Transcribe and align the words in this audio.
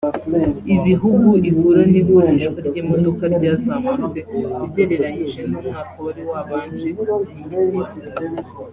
Ibihugu 0.75 1.29
igura 1.49 1.81
n’igurishwa 1.91 2.59
ry’imodoka 2.67 3.23
ryazamutse 3.35 4.17
ugereranyije 4.65 5.39
n’umwaka 5.49 5.95
wari 6.05 6.21
wabanje 6.29 6.89
ni 7.47 7.63
Misiri 7.69 7.93